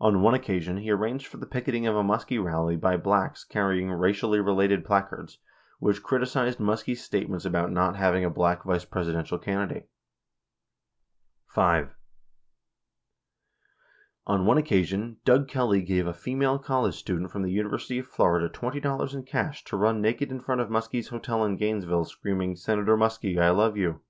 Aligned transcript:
On 0.00 0.20
one 0.20 0.34
occasion, 0.34 0.78
he 0.78 0.90
arranged 0.90 1.28
for 1.28 1.36
the 1.36 1.46
picketing 1.46 1.86
of 1.86 1.94
a 1.94 2.02
Muskie 2.02 2.42
rally 2.44 2.74
by 2.76 2.96
blacks 2.96 3.44
carrying 3.44 3.88
"racially 3.88 4.40
related 4.40 4.84
placards" 4.84 5.38
which 5.78 6.02
criticized 6.02 6.58
Muskie's 6.58 7.04
statements 7.04 7.44
about 7.44 7.70
not 7.70 7.94
having 7.94 8.24
a 8.24 8.30
black 8.30 8.64
Vice 8.64 8.84
Presidential 8.84 9.38
can 9.38 9.68
didate. 9.68 9.82
10 9.84 9.84
5. 11.50 11.94
On 14.26 14.44
one 14.44 14.58
occasion, 14.58 15.18
Doug 15.24 15.46
Kelly 15.46 15.82
gave 15.82 16.08
a 16.08 16.12
female 16.12 16.58
college 16.58 16.96
student 16.96 17.30
from 17.30 17.42
the 17.42 17.52
University 17.52 18.00
of 18.00 18.08
Florida 18.08 18.48
$20 18.48 19.14
in 19.14 19.22
cash 19.22 19.62
to 19.62 19.76
run 19.76 20.00
naked 20.00 20.32
in 20.32 20.40
front 20.40 20.60
of 20.60 20.68
Muskie's 20.68 21.10
hotel 21.10 21.44
in 21.44 21.54
Gainesville, 21.56 22.06
screaming, 22.06 22.56
"Senator 22.56 22.96
Muskie, 22.96 23.38
I 23.40 23.50
love 23.50 23.76
you." 23.76 24.00